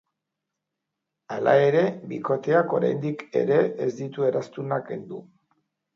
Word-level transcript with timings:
Hala 1.35 1.53
ere, 1.65 1.83
bikoteak 2.13 2.73
oraindik 2.79 3.23
ere 3.43 3.61
ez 3.87 3.91
ditu 4.03 4.29
eraztunak 4.33 4.87
kendu. 4.89 5.25